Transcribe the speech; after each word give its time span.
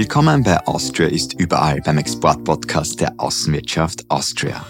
Willkommen 0.00 0.42
bei 0.42 0.58
Austria 0.66 1.08
ist 1.08 1.34
überall 1.34 1.82
beim 1.82 1.98
Export-Podcast 1.98 3.02
der 3.02 3.12
Außenwirtschaft 3.18 4.06
Austria. 4.08 4.64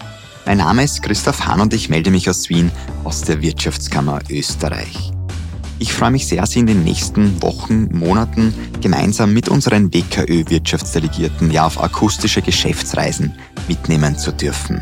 Mein 0.45 0.57
Name 0.57 0.83
ist 0.83 1.01
Christoph 1.01 1.45
Hahn 1.45 1.61
und 1.61 1.73
ich 1.73 1.87
melde 1.87 2.11
mich 2.11 2.29
aus 2.29 2.49
Wien 2.49 2.69
aus 3.05 3.21
der 3.21 3.41
Wirtschaftskammer 3.41 4.19
Österreich. 4.29 5.13
Ich 5.79 5.93
freue 5.93 6.11
mich 6.11 6.27
sehr, 6.27 6.45
Sie 6.45 6.59
in 6.59 6.67
den 6.67 6.83
nächsten 6.83 7.41
Wochen, 7.41 7.87
Monaten 7.97 8.53
gemeinsam 8.81 9.33
mit 9.33 9.47
unseren 9.47 9.93
WKÖ-Wirtschaftsdelegierten 9.93 11.49
ja 11.49 11.65
auf 11.65 11.81
akustische 11.81 12.41
Geschäftsreisen 12.41 13.33
mitnehmen 13.69 14.17
zu 14.17 14.33
dürfen. 14.33 14.81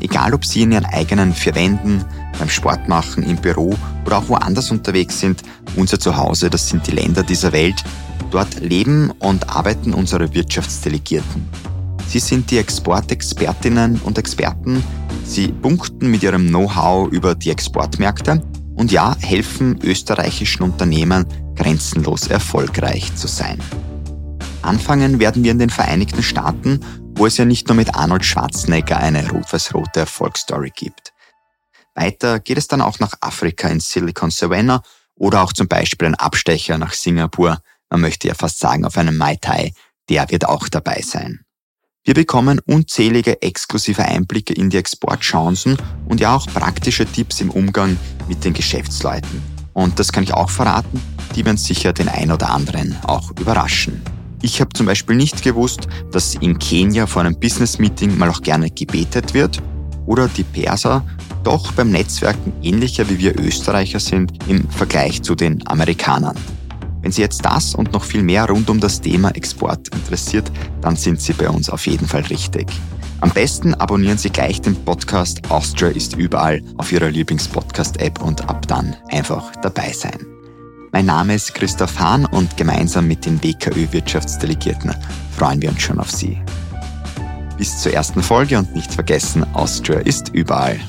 Egal, 0.00 0.34
ob 0.34 0.44
Sie 0.44 0.62
in 0.62 0.72
Ihren 0.72 0.86
eigenen 0.86 1.32
vier 1.32 1.54
Wänden, 1.54 2.04
beim 2.38 2.48
Sport 2.48 2.88
machen, 2.88 3.22
im 3.22 3.36
Büro 3.36 3.74
oder 4.04 4.18
auch 4.18 4.28
woanders 4.28 4.70
unterwegs 4.70 5.20
sind, 5.20 5.42
unser 5.76 5.98
Zuhause, 5.98 6.50
das 6.50 6.68
sind 6.68 6.86
die 6.86 6.92
Länder 6.92 7.22
dieser 7.22 7.52
Welt. 7.52 7.82
Dort 8.30 8.60
leben 8.60 9.10
und 9.18 9.48
arbeiten 9.48 9.94
unsere 9.94 10.34
Wirtschaftsdelegierten. 10.34 11.48
Sie 12.08 12.18
sind 12.18 12.50
die 12.50 12.58
Exportexpertinnen 12.58 14.00
und 14.04 14.18
Experten. 14.18 14.82
Sie 15.24 15.48
punkten 15.48 16.10
mit 16.10 16.22
ihrem 16.22 16.48
Know-how 16.48 17.10
über 17.10 17.34
die 17.34 17.50
Exportmärkte 17.50 18.42
und 18.74 18.92
ja, 18.92 19.16
helfen 19.20 19.78
österreichischen 19.82 20.62
Unternehmen 20.62 21.26
grenzenlos 21.56 22.26
erfolgreich 22.26 23.14
zu 23.14 23.26
sein. 23.26 23.58
Anfangen 24.62 25.20
werden 25.20 25.44
wir 25.44 25.50
in 25.50 25.58
den 25.58 25.70
Vereinigten 25.70 26.22
Staaten, 26.22 26.80
wo 27.16 27.26
es 27.26 27.36
ja 27.36 27.44
nicht 27.44 27.68
nur 27.68 27.76
mit 27.76 27.94
Arnold 27.94 28.24
Schwarzenegger 28.24 28.96
eine 28.96 29.28
rot-weiß-rote 29.30 30.00
Erfolgsstory 30.00 30.72
gibt. 30.74 31.13
Weiter 31.94 32.40
geht 32.40 32.58
es 32.58 32.68
dann 32.68 32.80
auch 32.80 32.98
nach 32.98 33.14
Afrika 33.20 33.68
in 33.68 33.80
Silicon 33.80 34.30
Savannah 34.30 34.82
oder 35.14 35.42
auch 35.42 35.52
zum 35.52 35.68
Beispiel 35.68 36.08
ein 36.08 36.14
Abstecher 36.14 36.78
nach 36.78 36.92
Singapur. 36.92 37.58
Man 37.90 38.00
möchte 38.00 38.28
ja 38.28 38.34
fast 38.34 38.58
sagen 38.58 38.84
auf 38.84 38.98
einem 38.98 39.16
Mai 39.16 39.36
Tai. 39.36 39.72
Der 40.08 40.28
wird 40.30 40.46
auch 40.46 40.68
dabei 40.68 41.00
sein. 41.02 41.44
Wir 42.06 42.14
bekommen 42.14 42.60
unzählige 42.66 43.40
exklusive 43.40 44.04
Einblicke 44.04 44.52
in 44.52 44.68
die 44.68 44.76
Exportchancen 44.76 45.78
und 46.06 46.20
ja 46.20 46.34
auch 46.34 46.46
praktische 46.48 47.06
Tipps 47.06 47.40
im 47.40 47.50
Umgang 47.50 47.96
mit 48.28 48.44
den 48.44 48.52
Geschäftsleuten. 48.52 49.42
Und 49.72 49.98
das 49.98 50.12
kann 50.12 50.22
ich 50.22 50.34
auch 50.34 50.50
verraten, 50.50 51.00
die 51.34 51.44
werden 51.44 51.56
sicher 51.56 51.92
den 51.92 52.08
ein 52.08 52.30
oder 52.30 52.50
anderen 52.50 52.96
auch 53.04 53.30
überraschen. 53.40 54.02
Ich 54.42 54.60
habe 54.60 54.74
zum 54.74 54.84
Beispiel 54.84 55.16
nicht 55.16 55.42
gewusst, 55.42 55.88
dass 56.12 56.34
in 56.34 56.58
Kenia 56.58 57.06
vor 57.06 57.22
einem 57.22 57.40
Business-Meeting 57.40 58.18
mal 58.18 58.28
auch 58.28 58.42
gerne 58.42 58.70
gebetet 58.70 59.32
wird 59.32 59.62
oder 60.04 60.28
die 60.28 60.44
Perser 60.44 61.02
doch 61.44 61.72
beim 61.72 61.90
Netzwerken 61.90 62.52
ähnlicher 62.62 63.08
wie 63.08 63.18
wir 63.18 63.38
Österreicher 63.38 64.00
sind 64.00 64.32
im 64.48 64.68
Vergleich 64.70 65.22
zu 65.22 65.34
den 65.34 65.66
Amerikanern. 65.66 66.36
Wenn 67.02 67.12
Sie 67.12 67.20
jetzt 67.20 67.44
das 67.44 67.74
und 67.74 67.92
noch 67.92 68.02
viel 68.02 68.22
mehr 68.22 68.46
rund 68.46 68.70
um 68.70 68.80
das 68.80 69.00
Thema 69.00 69.28
Export 69.30 69.88
interessiert, 69.94 70.50
dann 70.80 70.96
sind 70.96 71.20
Sie 71.20 71.34
bei 71.34 71.48
uns 71.48 71.68
auf 71.68 71.86
jeden 71.86 72.08
Fall 72.08 72.22
richtig. 72.22 72.66
Am 73.20 73.30
besten 73.30 73.74
abonnieren 73.74 74.18
Sie 74.18 74.30
gleich 74.30 74.60
den 74.60 74.74
Podcast 74.74 75.50
Austria 75.50 75.90
ist 75.90 76.16
überall 76.16 76.62
auf 76.78 76.92
Ihrer 76.92 77.10
Lieblingspodcast-App 77.10 78.22
und 78.22 78.48
ab 78.48 78.66
dann 78.66 78.96
einfach 79.10 79.52
dabei 79.62 79.92
sein. 79.92 80.26
Mein 80.92 81.06
Name 81.06 81.34
ist 81.34 81.54
Christoph 81.54 81.98
Hahn 81.98 82.24
und 82.24 82.56
gemeinsam 82.56 83.06
mit 83.06 83.26
den 83.26 83.42
WKÖ-Wirtschaftsdelegierten 83.42 84.94
freuen 85.36 85.60
wir 85.60 85.70
uns 85.70 85.82
schon 85.82 85.98
auf 85.98 86.10
Sie. 86.10 86.38
Bis 87.58 87.80
zur 87.80 87.92
ersten 87.92 88.22
Folge 88.22 88.58
und 88.58 88.74
nicht 88.74 88.92
vergessen, 88.92 89.44
Austria 89.54 90.00
ist 90.00 90.30
überall. 90.30 90.80